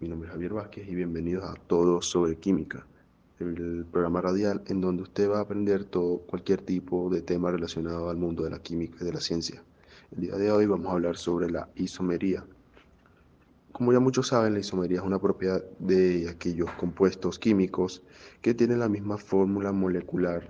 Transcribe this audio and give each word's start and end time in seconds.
mi 0.00 0.08
nombre 0.08 0.28
es 0.28 0.32
Javier 0.32 0.52
Vázquez 0.52 0.88
y 0.88 0.94
bienvenidos 0.94 1.44
a 1.44 1.54
Todos 1.66 2.06
sobre 2.06 2.36
Química, 2.36 2.86
el 3.40 3.84
programa 3.90 4.20
radial 4.20 4.62
en 4.68 4.80
donde 4.80 5.02
usted 5.02 5.28
va 5.28 5.38
a 5.38 5.40
aprender 5.40 5.82
todo, 5.82 6.18
cualquier 6.18 6.60
tipo 6.60 7.10
de 7.10 7.20
tema 7.20 7.50
relacionado 7.50 8.08
al 8.08 8.16
mundo 8.16 8.44
de 8.44 8.50
la 8.50 8.60
química 8.60 8.98
y 9.00 9.04
de 9.04 9.12
la 9.12 9.20
ciencia. 9.20 9.64
El 10.12 10.20
día 10.20 10.36
de 10.36 10.52
hoy 10.52 10.66
vamos 10.66 10.86
a 10.86 10.92
hablar 10.92 11.16
sobre 11.16 11.50
la 11.50 11.68
isomería. 11.74 12.44
Como 13.72 13.92
ya 13.92 13.98
muchos 13.98 14.28
saben, 14.28 14.52
la 14.52 14.60
isomería 14.60 14.98
es 14.98 15.04
una 15.04 15.18
propiedad 15.18 15.64
de 15.80 16.28
aquellos 16.28 16.70
compuestos 16.78 17.36
químicos 17.36 18.04
que 18.42 18.54
tienen 18.54 18.78
la 18.78 18.88
misma 18.88 19.18
fórmula 19.18 19.72
molecular 19.72 20.48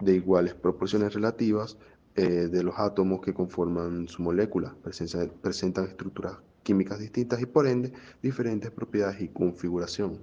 de 0.00 0.16
iguales 0.16 0.52
proporciones 0.52 1.14
relativas 1.14 1.78
eh, 2.16 2.48
de 2.48 2.62
los 2.62 2.78
átomos 2.78 3.22
que 3.22 3.32
conforman 3.32 4.08
su 4.08 4.20
molécula. 4.20 4.76
presentan 4.82 5.86
estructuras 5.86 6.36
químicas 6.68 6.98
distintas 6.98 7.40
y 7.40 7.46
por 7.46 7.66
ende 7.66 7.94
diferentes 8.22 8.70
propiedades 8.70 9.22
y 9.22 9.28
configuración. 9.28 10.18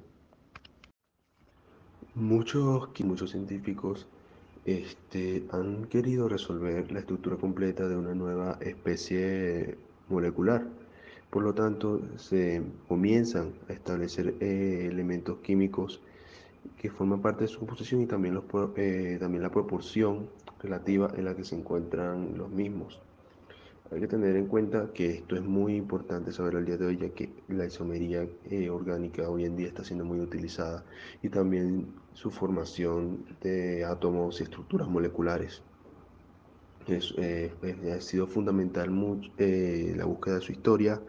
Muchos, 2.13 2.89
muchos 3.03 3.31
científicos 3.31 4.05
este, 4.63 5.43
han 5.49 5.85
querido 5.85 6.29
resolver 6.29 6.91
la 6.91 6.99
estructura 6.99 7.35
completa 7.37 7.87
de 7.87 7.97
una 7.97 8.13
nueva 8.13 8.59
especie 8.61 9.75
molecular. 10.07 10.67
Por 11.31 11.41
lo 11.41 11.55
tanto, 11.55 11.99
se 12.17 12.61
comienzan 12.87 13.55
a 13.67 13.73
establecer 13.73 14.35
eh, 14.39 14.87
elementos 14.91 15.39
químicos 15.39 15.99
que 16.77 16.91
forman 16.91 17.23
parte 17.23 17.45
de 17.45 17.47
su 17.47 17.57
composición 17.57 18.01
y 18.01 18.05
también, 18.05 18.35
los, 18.35 18.43
eh, 18.75 19.17
también 19.19 19.41
la 19.41 19.49
proporción 19.49 20.29
relativa 20.61 21.11
en 21.17 21.25
la 21.25 21.35
que 21.35 21.43
se 21.43 21.55
encuentran 21.55 22.37
los 22.37 22.51
mismos. 22.51 23.01
Hay 23.91 23.99
que 23.99 24.07
tener 24.07 24.35
en 24.35 24.47
cuenta 24.47 24.91
que 24.93 25.11
esto 25.11 25.35
es 25.35 25.43
muy 25.43 25.75
importante 25.75 26.31
saber 26.31 26.55
al 26.55 26.65
día 26.65 26.75
de 26.75 26.87
hoy, 26.87 26.97
ya 26.97 27.09
que 27.09 27.29
la 27.47 27.65
isomería 27.65 28.27
eh, 28.49 28.69
orgánica 28.69 29.29
hoy 29.29 29.45
en 29.45 29.55
día 29.55 29.67
está 29.67 29.83
siendo 29.83 30.03
muy 30.03 30.19
utilizada 30.19 30.83
y 31.21 31.29
también 31.29 31.93
su 32.13 32.31
formación 32.31 33.23
de 33.41 33.85
átomos 33.85 34.39
y 34.39 34.43
estructuras 34.43 34.87
moleculares. 34.87 35.61
Eh, 36.87 37.51
ha 37.95 38.01
sido 38.01 38.25
fundamental 38.27 38.89
mucho, 38.89 39.31
eh, 39.37 39.93
la 39.95 40.05
búsqueda 40.05 40.35
de 40.35 40.41
su 40.41 40.51
historia 40.51 40.99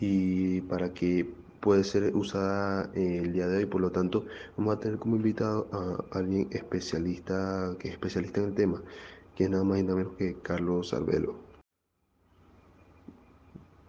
y 0.00 0.62
para 0.62 0.94
que 0.94 1.30
puede 1.60 1.84
ser 1.84 2.16
usada 2.16 2.90
el 2.94 3.32
día 3.34 3.46
de 3.46 3.58
hoy. 3.58 3.66
Por 3.66 3.82
lo 3.82 3.92
tanto, 3.92 4.24
vamos 4.56 4.76
a 4.76 4.80
tener 4.80 4.98
como 4.98 5.16
invitado 5.16 5.68
a 5.72 6.18
alguien 6.18 6.48
especialista, 6.50 7.76
que 7.78 7.88
es 7.88 7.94
especialista 7.94 8.40
en 8.40 8.46
el 8.48 8.54
tema, 8.54 8.82
que 9.34 9.44
es 9.44 9.50
nada 9.50 9.64
más 9.64 9.78
y 9.78 9.82
nada 9.82 9.96
menos 9.96 10.14
que 10.14 10.36
Carlos 10.42 10.94
Arbelo. 10.94 11.45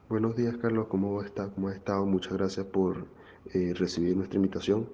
Buenos 0.10 0.38
días, 0.38 0.56
Carlos. 0.62 0.88
¿Cómo 0.88 1.22
está? 1.22 1.50
¿Cómo 1.50 1.68
ha 1.68 1.74
estado? 1.74 2.06
Muchas 2.06 2.32
gracias 2.32 2.66
por 2.66 3.08
eh, 3.54 3.74
recibir 3.76 4.16
nuestra 4.16 4.38
invitación. 4.38 4.88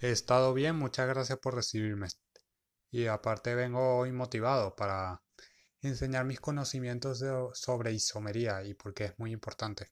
He 0.00 0.12
estado 0.12 0.54
bien, 0.54 0.76
muchas 0.76 1.08
gracias 1.08 1.40
por 1.40 1.56
recibirme. 1.56 2.06
Y 2.92 3.06
aparte 3.06 3.56
vengo 3.56 3.98
hoy 3.98 4.12
motivado 4.12 4.76
para 4.76 5.20
enseñar 5.80 6.24
mis 6.24 6.38
conocimientos 6.38 7.24
sobre 7.54 7.92
isomería 7.92 8.62
y 8.62 8.74
porque 8.74 9.06
es 9.06 9.18
muy 9.18 9.32
importante. 9.32 9.88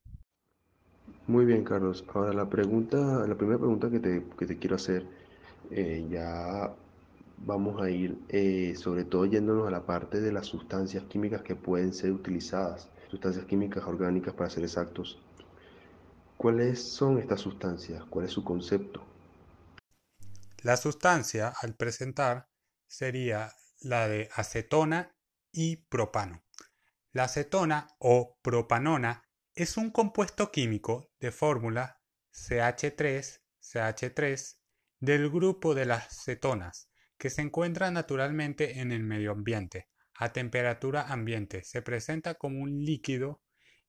Muy 1.27 1.45
bien, 1.45 1.65
Carlos. 1.65 2.05
Ahora 2.15 2.33
la 2.33 2.49
pregunta, 2.49 3.27
la 3.27 3.35
primera 3.35 3.59
pregunta 3.59 3.91
que 3.91 3.99
te, 3.99 4.25
que 4.39 4.47
te 4.47 4.59
quiero 4.59 4.77
hacer, 4.77 5.07
eh, 5.73 6.07
ya 6.09 6.73
vamos 7.39 7.83
a 7.83 7.91
ir 7.91 8.17
eh, 8.29 8.77
sobre 8.77 9.03
todo 9.05 9.27
yéndonos 9.27 9.67
a 9.67 9.73
la 9.73 9.85
parte 9.85 10.21
de 10.21 10.31
las 10.31 10.47
sustancias 10.47 11.03
químicas 11.09 11.43
que 11.43 11.57
pueden 11.57 11.93
ser 11.93 12.13
utilizadas 12.13 12.89
sustancias 13.11 13.45
químicas 13.47 13.85
orgánicas 13.85 14.35
para 14.35 14.51
ser 14.51 14.63
exactos. 14.63 15.19
¿Cuáles 16.37 16.83
son 16.83 17.19
estas 17.19 17.41
sustancias? 17.41 18.05
¿Cuál 18.09 18.27
es 18.27 18.33
su 18.33 18.45
concepto? 18.45 19.05
La 20.63 20.77
sustancia 20.77 21.53
al 21.61 21.75
presentar 21.75 22.49
sería 22.87 23.53
la 23.81 24.09
de 24.09 24.29
acetona 24.35 25.15
y 25.53 25.77
propano. 25.77 26.45
La 27.13 27.25
acetona 27.25 27.89
o 27.99 28.39
propanona 28.43 29.25
es 29.55 29.77
un 29.77 29.91
compuesto 29.91 30.53
químico 30.53 31.11
de 31.19 31.33
fórmula 31.33 32.01
CH3, 32.33 33.41
CH3 33.61 34.57
del 35.01 35.31
grupo 35.31 35.75
de 35.75 35.87
las 35.87 36.25
cetonas 36.25 36.89
que 37.19 37.31
se 37.31 37.43
encuentra 37.43 37.91
naturalmente 37.91 38.81
en 38.81 38.93
el 38.93 39.03
medio 39.03 39.33
ambiente 39.33 39.89
a 40.21 40.35
temperatura 40.35 41.11
ambiente. 41.11 41.65
Se 41.65 41.81
presenta 41.81 42.35
como 42.35 42.61
un 42.61 42.85
líquido 42.85 43.41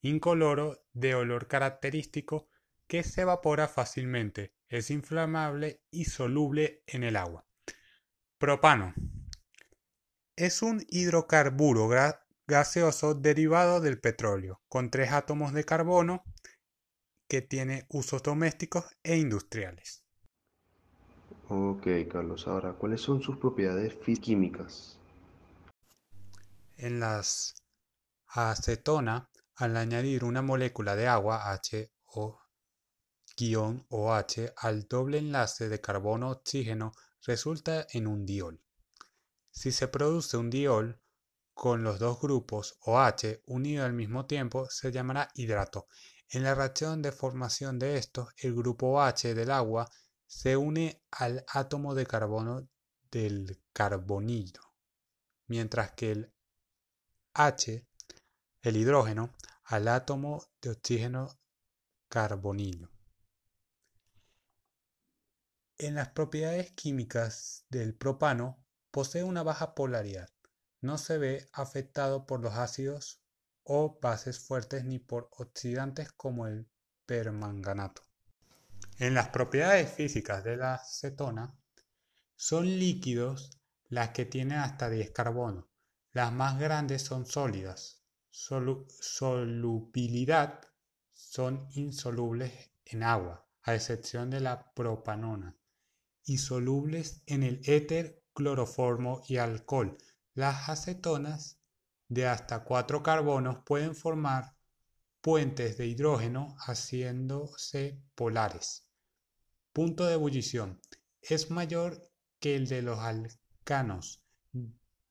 incoloro 0.01 0.81
de 0.93 1.13
olor 1.13 1.47
característico 1.47 2.47
que 2.87 3.03
se 3.03 3.23
evapora 3.23 3.67
fácilmente. 3.67 4.53
Es 4.69 4.91
inflamable 4.91 5.83
y 5.91 6.05
soluble 6.05 6.83
en 6.87 7.03
el 7.03 7.17
agua. 7.17 7.45
Propano. 8.37 8.93
Es 10.37 10.61
un 10.61 10.85
hidrocarburo 10.87 11.89
gaseoso 12.47 13.13
derivado 13.13 13.81
del 13.81 13.99
petróleo, 13.99 14.61
con 14.69 14.89
tres 14.89 15.11
átomos 15.11 15.51
de 15.51 15.65
carbono 15.65 16.23
que 17.27 17.41
tiene 17.41 17.85
usos 17.89 18.23
domésticos 18.23 18.85
e 19.03 19.17
industriales. 19.17 20.05
Ok, 21.49 21.87
Carlos. 22.09 22.47
Ahora, 22.47 22.71
¿cuáles 22.71 23.01
son 23.01 23.21
sus 23.21 23.35
propiedades 23.35 23.95
químicas? 24.21 25.00
En 26.81 26.99
las 26.99 27.53
acetona, 28.25 29.29
al 29.53 29.77
añadir 29.77 30.23
una 30.23 30.41
molécula 30.41 30.95
de 30.95 31.07
agua 31.07 31.53
HO-OH 32.07 32.41
al 34.57 34.87
doble 34.87 35.19
enlace 35.19 35.69
de 35.69 35.79
carbono-oxígeno 35.79 36.93
resulta 37.21 37.85
en 37.91 38.07
un 38.07 38.25
diol. 38.25 38.63
Si 39.51 39.71
se 39.71 39.89
produce 39.89 40.37
un 40.37 40.49
diol 40.49 40.99
con 41.53 41.83
los 41.83 41.99
dos 41.99 42.19
grupos 42.19 42.79
OH 42.79 43.43
unidos 43.45 43.85
al 43.85 43.93
mismo 43.93 44.25
tiempo, 44.25 44.67
se 44.71 44.91
llamará 44.91 45.29
hidrato. 45.35 45.87
En 46.29 46.41
la 46.41 46.55
reacción 46.55 47.03
de 47.03 47.11
formación 47.11 47.77
de 47.77 47.97
estos, 47.97 48.29
el 48.37 48.55
grupo 48.55 48.99
OH 48.99 49.35
del 49.35 49.51
agua 49.51 49.87
se 50.25 50.57
une 50.57 51.03
al 51.11 51.45
átomo 51.47 51.93
de 51.93 52.07
carbono 52.07 52.67
del 53.11 53.61
carbonilo, 53.71 54.61
mientras 55.45 55.91
que 55.91 56.11
el 56.13 56.33
H, 57.33 57.87
el 58.61 58.75
hidrógeno, 58.75 59.33
al 59.63 59.87
átomo 59.87 60.43
de 60.61 60.71
oxígeno 60.71 61.39
carbonilo. 62.09 62.91
En 65.77 65.95
las 65.95 66.09
propiedades 66.09 66.71
químicas 66.71 67.65
del 67.69 67.95
propano 67.95 68.63
posee 68.91 69.23
una 69.23 69.43
baja 69.43 69.73
polaridad. 69.75 70.29
No 70.81 70.97
se 70.97 71.17
ve 71.17 71.49
afectado 71.53 72.25
por 72.25 72.41
los 72.41 72.55
ácidos 72.55 73.23
o 73.63 73.97
bases 74.01 74.39
fuertes 74.39 74.83
ni 74.83 74.99
por 74.99 75.29
oxidantes 75.31 76.11
como 76.11 76.47
el 76.47 76.69
permanganato. 77.05 78.03
En 78.99 79.13
las 79.13 79.29
propiedades 79.29 79.89
físicas 79.89 80.43
de 80.43 80.57
la 80.57 80.79
cetona, 80.83 81.57
son 82.35 82.65
líquidos 82.65 83.57
las 83.87 84.09
que 84.09 84.25
tienen 84.25 84.57
hasta 84.57 84.89
10 84.89 85.11
carbonos, 85.11 85.70
las 86.13 86.33
más 86.33 86.59
grandes 86.59 87.03
son 87.03 87.25
sólidas. 87.25 88.03
solubilidad 88.29 90.59
son 91.13 91.69
insolubles 91.71 92.73
en 92.85 93.03
agua, 93.03 93.47
a 93.63 93.75
excepción 93.75 94.29
de 94.29 94.41
la 94.41 94.73
propanona, 94.73 95.57
y 96.25 96.37
solubles 96.37 97.23
en 97.27 97.43
el 97.43 97.61
éter, 97.63 98.25
cloroformo 98.33 99.23
y 99.27 99.37
alcohol. 99.37 99.97
Las 100.33 100.67
acetonas 100.69 101.61
de 102.09 102.27
hasta 102.27 102.65
cuatro 102.65 103.01
carbonos 103.03 103.59
pueden 103.65 103.95
formar 103.95 104.57
puentes 105.21 105.77
de 105.77 105.87
hidrógeno 105.87 106.57
haciéndose 106.59 108.03
polares. 108.15 108.85
Punto 109.71 110.05
de 110.05 110.15
ebullición. 110.15 110.81
Es 111.21 111.51
mayor 111.51 112.11
que 112.39 112.55
el 112.55 112.67
de 112.67 112.81
los 112.81 112.99
alcanos 112.99 114.20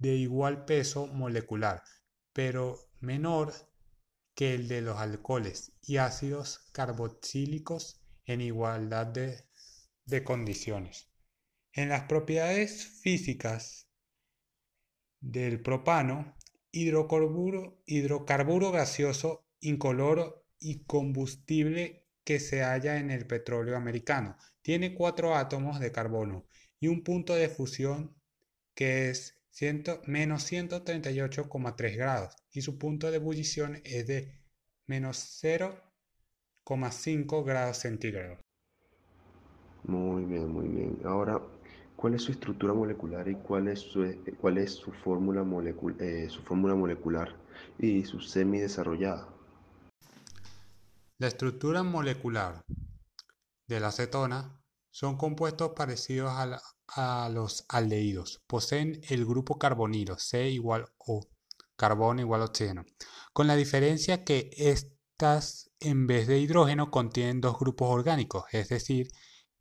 de 0.00 0.16
igual 0.16 0.64
peso 0.64 1.06
molecular, 1.06 1.84
pero 2.32 2.90
menor 3.00 3.52
que 4.34 4.54
el 4.54 4.66
de 4.66 4.80
los 4.80 4.98
alcoholes 4.98 5.76
y 5.82 5.98
ácidos 5.98 6.70
carboxílicos 6.72 8.00
en 8.24 8.40
igualdad 8.40 9.06
de, 9.06 9.44
condiciones. 10.24 11.08
En 11.72 11.90
las 11.90 12.04
propiedades 12.04 12.84
físicas 12.84 13.88
del 15.20 15.62
propano, 15.62 16.36
hidrocarburo, 16.72 17.82
hidrocarburo 17.86 18.72
gaseoso, 18.72 19.46
incoloro 19.60 20.46
y 20.58 20.84
combustible 20.84 22.06
que 22.24 22.40
se 22.40 22.62
halla 22.62 22.98
en 22.98 23.10
el 23.10 23.26
petróleo 23.26 23.76
americano. 23.76 24.36
Tiene 24.62 24.94
cuatro 24.94 25.36
átomos 25.36 25.78
de 25.78 25.92
carbono 25.92 26.46
y 26.80 26.88
un 26.88 27.04
punto 27.04 27.34
de 27.34 27.48
fusión 27.48 28.16
que 28.74 29.10
es 29.10 29.39
menos 30.06 30.50
138,3 30.50 31.96
grados 31.96 32.34
y 32.52 32.62
su 32.62 32.78
punto 32.78 33.10
de 33.10 33.16
ebullición 33.16 33.80
es 33.84 34.06
de 34.06 34.40
menos 34.86 35.40
0,1 35.42 35.90
2,5 36.70 37.44
grados 37.44 37.78
centígrados. 37.78 38.38
Muy 39.84 40.24
bien, 40.24 40.48
muy 40.52 40.68
bien. 40.68 41.00
Ahora, 41.04 41.40
¿cuál 41.96 42.14
es 42.14 42.22
su 42.22 42.32
estructura 42.32 42.74
molecular 42.74 43.26
y 43.28 43.34
cuál 43.34 43.68
es 43.68 43.80
su, 43.80 44.04
cuál 44.40 44.58
es 44.58 44.72
su 44.72 44.92
fórmula 44.92 45.44
eh, 45.98 46.28
su 46.30 46.42
fórmula 46.42 46.74
molecular 46.74 47.34
y 47.78 48.04
su 48.04 48.20
semi-desarrollada? 48.20 49.28
La 51.18 51.26
estructura 51.26 51.82
molecular 51.82 52.62
de 53.66 53.80
la 53.80 53.88
acetona 53.88 54.59
son 54.90 55.16
compuestos 55.16 55.72
parecidos 55.76 56.32
a, 56.32 57.28
los 57.28 57.64
aldehídos. 57.68 58.42
Poseen 58.46 59.00
el 59.08 59.24
grupo 59.24 59.58
carbonilo, 59.58 60.18
C 60.18 60.50
igual 60.50 60.86
O, 60.98 61.28
carbono 61.76 62.20
igual 62.20 62.42
oxígeno, 62.42 62.84
con 63.32 63.46
la 63.46 63.56
diferencia 63.56 64.24
que 64.24 64.50
estas 64.56 65.70
en 65.78 66.06
vez 66.06 66.26
de 66.26 66.38
hidrógeno 66.38 66.90
contienen 66.90 67.40
dos 67.40 67.58
grupos 67.58 67.88
orgánicos, 67.90 68.44
es 68.52 68.68
decir, 68.68 69.08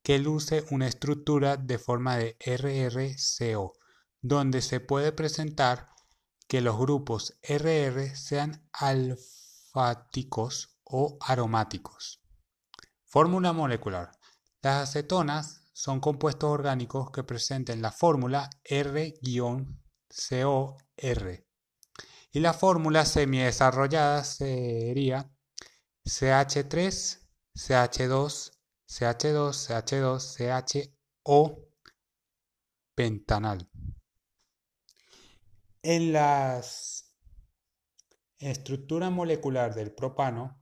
que 0.02 0.18
luce 0.20 0.66
una 0.72 0.88
estructura 0.88 1.58
de 1.58 1.78
forma 1.78 2.18
de 2.18 2.38
RRCO, 2.40 3.74
donde 4.22 4.62
se 4.62 4.80
puede 4.80 5.12
presentar 5.12 5.90
que 6.48 6.62
los 6.62 6.78
grupos 6.80 7.38
RR 7.44 8.16
sean 8.16 8.68
alfáticos 8.74 9.20
o 10.84 11.18
aromáticos. 11.22 12.22
Fórmula 13.06 13.54
molecular. 13.54 14.19
Las 14.62 14.90
acetonas 14.90 15.70
son 15.74 16.02
compuestos 16.02 16.50
orgánicos 16.50 17.12
que 17.12 17.24
presenten 17.24 17.82
la 17.82 17.92
fórmula 17.92 18.50
R-COR 18.64 19.66
y 22.32 22.42
la 22.42 22.54
fórmula 22.54 23.06
semidesarrollada 23.06 24.24
sería 24.24 25.28
CH3, 26.06 27.28
CH2, 27.56 28.52
CH2, 28.88 29.66
CH2, 29.66 30.94
CHO 31.24 31.66
pentanal. 32.94 33.68
En 35.82 36.14
la 36.14 36.62
estructura 38.38 39.10
molecular 39.10 39.74
del 39.74 39.96
propano 39.96 40.60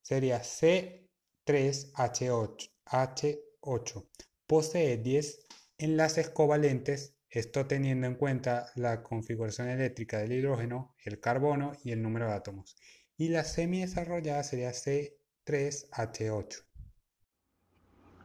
sería 0.00 0.40
C3H8, 0.40 2.69
H8. 2.90 4.06
Posee 4.46 4.96
10 4.98 5.46
enlaces 5.78 6.30
covalentes, 6.30 7.14
esto 7.28 7.66
teniendo 7.66 8.06
en 8.06 8.16
cuenta 8.16 8.70
la 8.74 9.02
configuración 9.02 9.68
eléctrica 9.68 10.18
del 10.18 10.32
hidrógeno, 10.32 10.94
el 11.04 11.20
carbono 11.20 11.72
y 11.84 11.92
el 11.92 12.02
número 12.02 12.26
de 12.26 12.32
átomos. 12.32 12.76
Y 13.16 13.28
la 13.28 13.44
semi 13.44 13.80
desarrollada 13.80 14.42
sería 14.42 14.70
C3H8. 14.70 16.64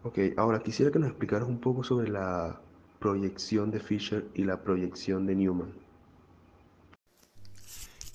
Ok, 0.04 0.20
ahora 0.38 0.62
quisiera 0.62 0.92
que 0.92 1.00
nos 1.00 1.10
explicaras 1.10 1.48
un 1.48 1.60
poco 1.60 1.84
sobre 1.84 2.10
la 2.10 2.62
proyección 3.00 3.72
de 3.72 3.80
Fisher 3.80 4.28
y 4.34 4.44
la 4.44 4.64
proyección 4.64 5.26
de 5.26 5.36
Newman. 5.36 5.74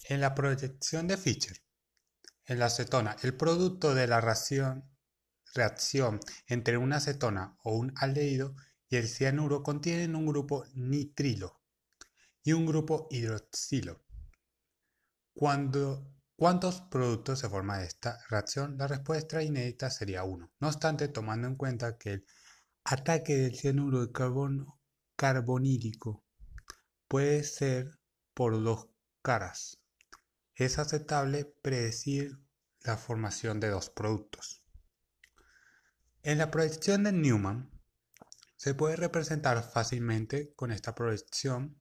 En 0.09 0.21
la 0.21 0.35
proyección 0.35 1.07
de 1.07 1.17
Fischer, 1.17 1.57
en 2.47 2.59
la 2.59 2.67
acetona, 2.67 3.17
el 3.23 3.35
producto 3.37 3.95
de 3.95 4.09
la 4.09 4.21
reacción, 4.21 4.85
reacción 5.55 6.21
entre 6.47 6.77
una 6.77 6.97
acetona 6.97 7.57
o 7.63 7.77
un 7.77 7.93
aldehído 7.97 8.55
y 8.89 8.97
el 8.97 9.09
cianuro 9.09 9.63
contienen 9.63 10.17
un 10.17 10.27
grupo 10.27 10.65
nitrilo 10.75 11.61
y 12.43 12.53
un 12.53 12.67
grupo 12.67 13.07
hidroxilo. 13.11 14.03
¿Cuántos 15.35 16.81
productos 16.91 17.39
se 17.39 17.49
forman 17.49 17.81
de 17.81 17.87
esta 17.87 18.19
reacción? 18.29 18.77
La 18.79 18.87
respuesta 18.87 19.43
inédita 19.43 19.91
sería 19.91 20.25
1. 20.25 20.51
No 20.59 20.69
obstante, 20.69 21.09
tomando 21.09 21.47
en 21.47 21.57
cuenta 21.57 21.99
que 21.99 22.13
el 22.15 22.27
ataque 22.85 23.37
del 23.37 23.57
cianuro 23.57 24.07
de 24.07 24.13
carbono 24.13 24.81
carbonílico 25.17 26.25
puede 27.09 27.45
ser 27.45 27.99
por 28.35 28.63
dos 28.63 28.89
caras, 29.23 29.79
es 30.55 30.79
aceptable 30.79 31.45
predecir 31.45 32.39
la 32.81 32.97
formación 32.97 33.61
de 33.61 33.69
dos 33.69 33.91
productos. 33.91 34.60
En 36.23 36.37
la 36.37 36.51
proyección 36.51 37.05
de 37.05 37.13
Newman 37.13 37.71
se 38.57 38.75
puede 38.75 38.97
representar 38.97 39.63
fácilmente 39.63 40.53
con 40.55 40.71
esta 40.71 40.95
proyección 40.95 41.81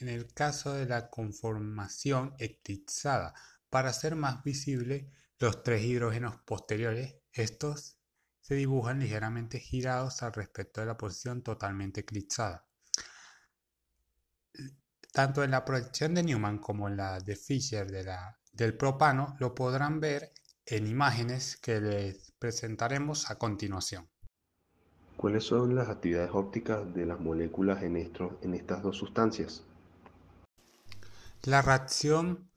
en 0.00 0.08
el 0.08 0.32
caso 0.34 0.72
de 0.72 0.86
la 0.86 1.08
conformación 1.08 2.34
eclipsada 2.38 3.32
para 3.70 3.90
hacer 3.90 4.16
más 4.16 4.42
visible 4.42 5.12
los 5.38 5.62
tres 5.62 5.84
hidrógenos 5.84 6.36
posteriores, 6.44 7.14
estos 7.32 7.98
se 8.40 8.56
dibujan 8.56 8.98
ligeramente 8.98 9.60
girados 9.60 10.20
al 10.24 10.32
respecto 10.32 10.80
de 10.80 10.88
la 10.88 10.96
posición 10.96 11.42
totalmente 11.42 12.00
eclipsada. 12.00 12.66
Tanto 15.12 15.44
en 15.44 15.52
la 15.52 15.64
proyección 15.64 16.12
de 16.14 16.24
Newman 16.24 16.58
como 16.58 16.88
en 16.88 16.96
la 16.96 17.20
de 17.20 17.36
Fischer 17.36 17.86
del 18.52 18.76
propano 18.76 19.36
lo 19.38 19.54
podrán 19.54 20.00
ver 20.00 20.32
en 20.66 20.86
imágenes 20.86 21.56
que 21.56 21.80
les 21.80 22.32
presentaremos 22.38 23.30
a 23.30 23.38
continuación. 23.38 24.08
¿Cuáles 25.16 25.44
son 25.44 25.74
las 25.74 25.88
actividades 25.88 26.30
ópticas 26.32 26.92
de 26.92 27.06
las 27.06 27.20
moléculas 27.20 27.82
en, 27.82 27.96
en 27.96 28.54
estas 28.54 28.82
dos 28.82 28.98
sustancias? 28.98 29.62
La 31.44 31.62
reacción 31.62 32.50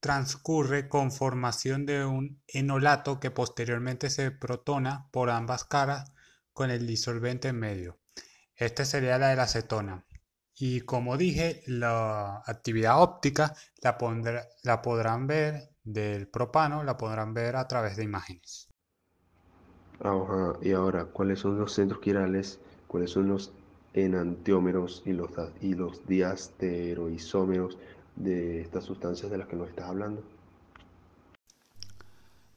transcurre 0.00 0.88
con 0.88 1.10
formación 1.10 1.86
de 1.86 2.04
un 2.04 2.40
enolato 2.46 3.18
que 3.18 3.30
posteriormente 3.30 4.10
se 4.10 4.30
protona 4.30 5.08
por 5.10 5.30
ambas 5.30 5.64
caras 5.64 6.12
con 6.52 6.70
el 6.70 6.86
disolvente 6.86 7.48
en 7.48 7.58
medio. 7.58 7.98
Esta 8.54 8.84
sería 8.84 9.18
la 9.18 9.28
de 9.28 9.36
la 9.36 9.44
acetona. 9.44 10.04
Y 10.54 10.82
como 10.82 11.16
dije, 11.16 11.62
la 11.66 12.42
actividad 12.46 13.02
óptica 13.02 13.54
la, 13.82 13.98
la 14.62 14.82
podrán 14.82 15.26
ver 15.26 15.75
del 15.86 16.28
propano, 16.28 16.84
la 16.84 16.98
podrán 16.98 17.32
ver 17.32 17.56
a 17.56 17.66
través 17.66 17.96
de 17.96 18.04
imágenes. 18.04 18.68
y 20.60 20.72
ahora, 20.72 21.06
¿cuáles 21.06 21.40
son 21.40 21.58
los 21.58 21.72
centros 21.72 22.00
quirales? 22.00 22.60
¿Cuáles 22.86 23.10
son 23.10 23.28
los 23.28 23.52
enantiómeros 23.94 25.02
y 25.06 25.12
los, 25.12 25.30
y 25.62 25.74
los 25.74 26.06
diasteroisómeros? 26.06 27.78
de 28.16 28.60
estas 28.62 28.84
sustancias 28.84 29.30
de 29.30 29.38
las 29.38 29.46
que 29.46 29.54
nos 29.56 29.68
estás 29.68 29.88
hablando? 29.88 30.24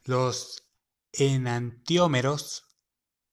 Los 0.04 0.64
enantiómeros, 1.12 2.64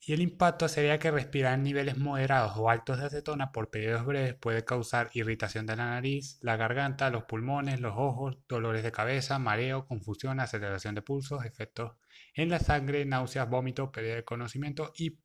Y 0.00 0.14
el 0.14 0.20
impacto 0.20 0.66
sería 0.66 0.98
que 0.98 1.12
respirar 1.12 1.54
en 1.54 1.62
niveles 1.62 1.96
moderados 1.96 2.56
o 2.56 2.68
altos 2.68 2.98
de 2.98 3.06
acetona 3.06 3.52
por 3.52 3.70
periodos 3.70 4.04
breves 4.04 4.34
puede 4.34 4.64
causar 4.64 5.08
irritación 5.14 5.64
de 5.64 5.76
la 5.76 5.90
nariz, 5.90 6.40
la 6.40 6.56
garganta, 6.56 7.08
los 7.08 7.22
pulmones, 7.22 7.78
los 7.78 7.94
ojos, 7.96 8.38
dolores 8.48 8.82
de 8.82 8.90
cabeza, 8.90 9.38
mareo, 9.38 9.86
confusión, 9.86 10.40
aceleración 10.40 10.96
de 10.96 11.02
pulsos, 11.02 11.44
efectos 11.44 11.92
en 12.34 12.48
la 12.48 12.58
sangre, 12.58 13.04
náuseas, 13.04 13.48
vómitos, 13.48 13.90
pérdida 13.90 14.16
de 14.16 14.24
conocimiento 14.24 14.92
y 14.96 15.20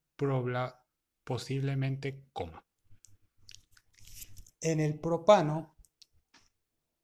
posiblemente 1.28 2.24
coma. 2.32 2.66
En 4.62 4.80
el 4.80 4.98
propano 4.98 5.76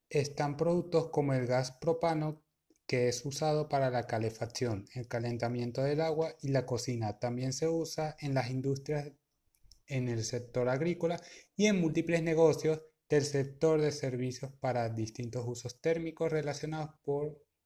están 0.08 0.56
productos 0.56 1.10
como 1.10 1.34
el 1.34 1.46
gas 1.46 1.72
propano 1.72 2.42
que 2.86 3.08
es 3.08 3.22
usado 3.26 3.68
para 3.68 3.90
la 3.90 4.06
calefacción, 4.06 4.86
el 4.94 5.08
calentamiento 5.08 5.82
del 5.82 6.00
agua 6.00 6.34
y 6.40 6.48
la 6.48 6.64
cocina. 6.64 7.18
También 7.18 7.52
se 7.52 7.68
usa 7.68 8.16
en 8.18 8.32
las 8.32 8.48
industrias, 8.48 9.12
en 9.86 10.08
el 10.08 10.24
sector 10.24 10.70
agrícola 10.70 11.20
y 11.54 11.66
en 11.66 11.82
múltiples 11.82 12.22
negocios 12.22 12.80
del 13.10 13.24
sector 13.24 13.78
de 13.82 13.92
servicios 13.92 14.50
para 14.58 14.88
distintos 14.88 15.44
usos 15.46 15.82
térmicos 15.82 16.32
relacionados 16.32 16.92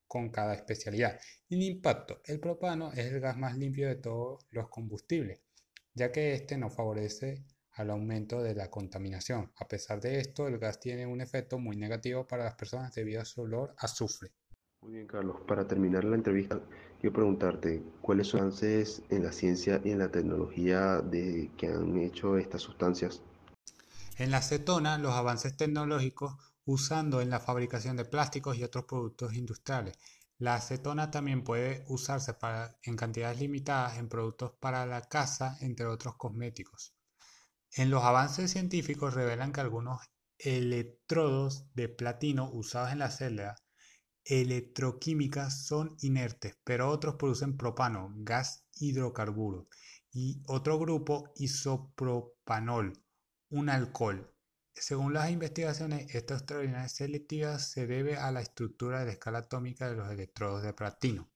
con 0.09 0.31
cada 0.31 0.55
especialidad. 0.55 1.21
el 1.51 1.63
impacto, 1.63 2.21
el 2.25 2.41
propano 2.41 2.91
es 2.93 3.07
el 3.07 3.21
gas 3.21 3.37
más 3.39 3.57
limpio 3.57 3.87
de 3.87 3.97
todos 3.97 4.45
los 4.51 4.69
combustibles, 4.69 5.41
ya 5.99 6.13
que 6.13 6.33
este 6.33 6.57
no 6.57 6.71
favorece 6.71 7.45
al 7.73 7.91
aumento 7.91 8.43
de 8.43 8.55
la 8.55 8.71
contaminación. 8.71 9.53
A 9.57 9.69
pesar 9.69 10.01
de 10.01 10.19
esto, 10.21 10.49
el 10.49 10.59
gas 10.59 10.81
tiene 10.81 11.07
un 11.07 11.21
efecto 11.21 11.59
muy 11.59 11.77
negativo 11.77 12.27
para 12.27 12.45
las 12.45 12.55
personas 12.55 12.95
debido 12.95 13.21
a 13.21 13.25
su 13.25 13.43
olor 13.43 13.75
a 13.79 13.87
azufre. 13.87 14.33
Muy 14.81 14.93
bien, 14.93 15.07
Carlos. 15.07 15.37
Para 15.47 15.67
terminar 15.67 16.05
la 16.05 16.17
entrevista, 16.17 16.61
quiero 17.01 17.15
preguntarte, 17.15 17.83
¿cuáles 18.01 18.29
son 18.29 18.47
los 18.47 18.63
avances 18.63 19.03
en 19.11 19.25
la 19.25 19.33
ciencia 19.33 19.81
y 19.85 19.91
en 19.91 19.99
la 19.99 20.11
tecnología 20.11 21.01
de, 21.01 21.51
que 21.57 21.67
han 21.67 21.99
hecho 21.99 22.39
estas 22.39 22.63
sustancias? 22.63 23.21
En 24.19 24.31
la 24.31 24.39
acetona, 24.39 24.99
los 24.99 25.15
avances 25.15 25.57
tecnológicos 25.57 26.35
usando 26.65 27.21
en 27.21 27.31
la 27.31 27.41
fabricación 27.41 27.97
de 27.97 28.05
plásticos 28.05 28.57
y 28.59 28.63
otros 28.63 28.85
productos 28.85 29.35
industriales. 29.35 29.97
La 30.39 30.55
acetona 30.55 31.11
también 31.11 31.43
puede 31.43 31.85
usarse 31.89 32.37
en 32.83 32.97
cantidades 32.97 33.41
limitadas 33.41 33.99
en 33.99 34.09
productos 34.09 34.53
para 34.61 34.87
la 34.87 35.03
casa, 35.03 35.59
entre 35.61 35.87
otros 35.87 36.17
cosméticos. 36.17 36.95
En 37.73 37.91
los 37.91 38.05
avances 38.05 38.53
científicos 38.53 39.15
revelan 39.15 39.53
que 39.53 39.61
algunos 39.61 40.01
electrodos 40.39 41.67
de 41.75 41.89
platino 41.89 42.51
usados 42.53 42.93
en 42.93 43.01
la 43.01 43.11
célula 43.11 43.57
electroquímicas 44.25 45.67
son 45.67 45.97
inertes, 46.03 46.57
pero 46.63 46.89
otros 46.89 47.17
producen 47.17 47.57
propano, 47.57 48.13
gas 48.19 48.65
hidrocarburo, 48.75 49.69
y 50.13 50.43
otro 50.47 50.79
grupo 50.79 51.33
isopropanol, 51.37 52.93
un 53.51 53.71
alcohol. 53.71 54.33
Según 54.81 55.13
las 55.13 55.31
investigaciones, 55.31 56.15
esta 56.15 56.35
extraordinaria 56.35 56.89
selectividad 56.89 57.59
se 57.59 57.87
debe 57.87 58.17
a 58.17 58.31
la 58.31 58.41
estructura 58.41 59.01
de 59.01 59.07
la 59.07 59.13
escala 59.13 59.39
atómica 59.39 59.89
de 59.89 59.97
los 59.97 60.11
electrodos 60.11 60.63
de 60.63 60.73
platino. 60.73 61.29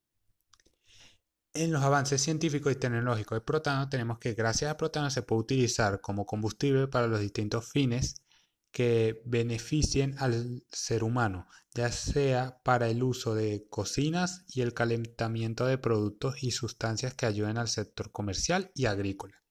En 1.54 1.70
los 1.70 1.82
avances 1.82 2.22
científicos 2.22 2.72
y 2.72 2.76
tecnológicos 2.76 3.36
de 3.36 3.42
protano 3.42 3.88
tenemos 3.88 4.18
que 4.18 4.32
gracias 4.32 4.70
a 4.70 4.76
protano 4.76 5.10
se 5.10 5.22
puede 5.22 5.42
utilizar 5.42 6.00
como 6.00 6.24
combustible 6.24 6.88
para 6.88 7.08
los 7.08 7.20
distintos 7.20 7.68
fines 7.68 8.22
que 8.70 9.20
beneficien 9.26 10.16
al 10.18 10.64
ser 10.70 11.04
humano, 11.04 11.46
ya 11.74 11.92
sea 11.92 12.58
para 12.62 12.88
el 12.88 13.02
uso 13.02 13.34
de 13.34 13.66
cocinas 13.68 14.44
y 14.48 14.62
el 14.62 14.72
calentamiento 14.72 15.66
de 15.66 15.76
productos 15.76 16.42
y 16.42 16.52
sustancias 16.52 17.12
que 17.12 17.26
ayuden 17.26 17.58
al 17.58 17.68
sector 17.68 18.12
comercial 18.12 18.70
y 18.74 18.86
agrícola. 18.86 19.41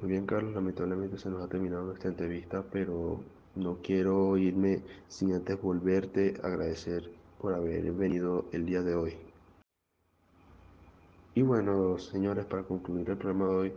Muy 0.00 0.10
bien, 0.10 0.26
Carlos, 0.26 0.54
lamentablemente 0.54 1.18
se 1.18 1.28
nos 1.28 1.42
ha 1.42 1.48
terminado 1.48 1.84
nuestra 1.84 2.10
entrevista, 2.10 2.64
pero 2.70 3.20
no 3.56 3.78
quiero 3.82 4.36
irme 4.36 4.82
sin 5.08 5.32
antes 5.32 5.60
volverte 5.60 6.34
a 6.42 6.46
agradecer 6.46 7.10
por 7.40 7.52
haber 7.52 7.90
venido 7.92 8.44
el 8.52 8.64
día 8.64 8.82
de 8.82 8.94
hoy. 8.94 9.16
Y 11.34 11.42
bueno, 11.42 11.98
señores, 11.98 12.46
para 12.46 12.62
concluir 12.62 13.10
el 13.10 13.16
programa 13.16 13.48
de 13.48 13.56
hoy, 13.56 13.72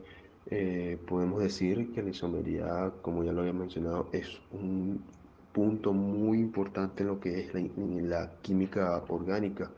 eh, 0.47 0.99
podemos 1.07 1.41
decir 1.41 1.91
que 1.91 2.03
la 2.03 2.09
isomería, 2.09 2.91
como 3.01 3.23
ya 3.23 3.31
lo 3.31 3.41
había 3.41 3.53
mencionado, 3.53 4.07
es 4.11 4.39
un 4.51 5.03
punto 5.51 5.91
muy 5.91 6.39
importante 6.39 7.03
en 7.03 7.09
lo 7.09 7.19
que 7.19 7.39
es 7.39 7.53
la, 7.53 8.31
química 8.41 9.03
orgánica. 9.07 9.71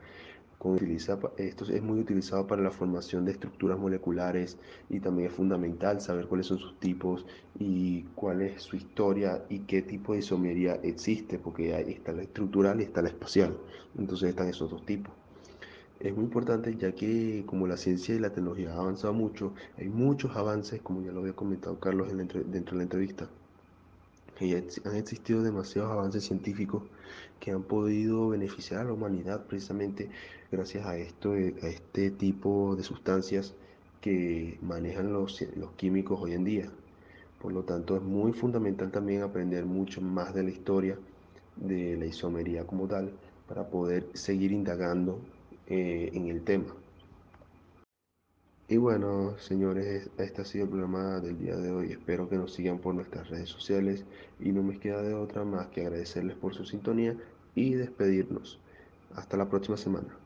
Esto 1.38 1.66
es 1.66 1.84
muy 1.84 2.00
utilizado 2.00 2.48
para 2.48 2.62
la 2.62 2.72
formación 2.72 3.26
de 3.26 3.34
estructuras 3.34 3.78
moleculares 3.78 4.58
y 4.90 5.02
también 5.02 5.30
es 5.30 5.36
fundamental 5.36 6.00
saber 6.00 6.28
cuáles 6.28 6.48
son 6.48 6.58
sus 6.58 6.80
tipos 6.80 7.26
y 7.60 8.04
cuál 8.16 8.42
es 8.42 8.62
su 8.62 8.78
historia 8.78 9.44
y 9.50 9.60
qué 9.60 9.82
tipo 9.82 10.14
de 10.14 10.20
isomería 10.20 10.76
existe, 10.84 11.38
porque 11.38 11.76
ahí 11.76 11.92
está 11.92 12.14
la 12.14 12.24
estructural 12.24 12.80
y 12.80 12.84
está 12.84 13.02
la 13.02 13.10
espacial. 13.10 13.58
Entonces 13.98 14.30
están 14.30 14.48
esos 14.48 14.72
dos 14.72 14.86
tipos. 14.86 15.14
Es 16.00 16.16
muy 16.16 16.24
importante 16.26 16.76
ya 16.78 16.94
que 16.94 17.44
como 17.46 17.68
la 17.68 17.78
ciencia 17.78 18.16
y 18.16 18.20
la 18.20 18.30
tecnología 18.30 18.72
han 18.72 18.80
avanzado 18.80 19.14
mucho, 19.14 19.54
hay 19.78 19.90
muchos 19.90 20.36
avances, 20.36 20.82
como 20.82 21.02
ya 21.02 21.12
lo 21.12 21.22
había 21.22 21.34
comentado 21.34 21.80
Carlos 21.80 22.08
dentro 22.16 22.42
de 22.42 22.78
la 22.78 22.84
entrevista, 22.84 23.28
y 24.40 24.54
han 24.54 24.96
existido 24.96 25.44
demasiados 25.44 25.92
avances 25.92 26.26
científicos 26.26 26.84
que 27.40 27.52
han 27.52 27.64
podido 27.64 28.30
beneficiar 28.30 28.82
a 28.82 28.84
la 28.86 28.94
humanidad 28.94 29.46
precisamente 29.46 30.10
gracias 30.52 30.86
a, 30.86 30.98
esto, 30.98 31.36
eh, 31.36 31.56
a 31.62 31.68
este 31.68 32.12
tipo 32.12 32.76
de 32.76 32.84
sustancias 32.84 33.54
que 34.02 34.58
manejan 34.62 35.14
los, 35.14 35.42
los 35.56 35.72
químicos 35.74 36.20
hoy 36.22 36.34
en 36.34 36.44
día. 36.44 36.70
Por 37.42 37.54
lo 37.54 37.64
tanto, 37.64 37.96
es 37.96 38.02
muy 38.02 38.34
fundamental 38.34 38.92
también 38.92 39.22
aprender 39.22 39.66
mucho 39.66 40.02
más 40.02 40.34
de 40.34 40.44
la 40.44 40.50
historia 40.50 40.98
de 41.56 41.98
la 41.98 42.06
isomería 42.06 42.66
como 42.66 42.88
tal 42.88 43.12
para 43.48 43.68
poder 43.68 44.08
seguir 44.14 44.52
indagando 44.52 45.20
eh, 45.68 46.10
en 46.14 46.28
el 46.28 46.44
tema. 46.44 46.74
Y 48.70 48.78
bueno, 48.78 49.38
señores, 49.40 50.10
este 50.18 50.42
ha 50.42 50.46
sido 50.46 50.64
el 50.64 50.70
programa 50.70 51.20
del 51.20 51.38
día 51.38 51.56
de 51.58 51.72
hoy. 51.72 51.92
Espero 51.92 52.30
que 52.30 52.38
nos 52.38 52.54
sigan 52.54 52.80
por 52.80 52.96
nuestras 52.96 53.30
redes 53.30 53.50
sociales 53.50 54.06
y 54.40 54.52
no 54.54 54.64
me 54.64 54.80
queda 54.80 55.02
de 55.02 55.14
otra 55.14 55.44
más 55.44 55.68
que 55.68 55.82
agradecerles 55.82 56.38
por 56.38 56.54
su 56.56 56.66
sintonía 56.66 57.18
y 57.56 57.74
despedirnos. 57.74 58.60
Hasta 59.16 59.38
la 59.38 59.50
próxima 59.50 59.78
semana. 59.78 60.23